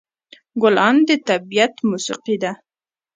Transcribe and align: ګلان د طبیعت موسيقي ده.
ګلان 0.61 0.95
د 1.07 1.09
طبیعت 1.29 1.73
موسيقي 1.89 2.35
ده. 2.43 2.51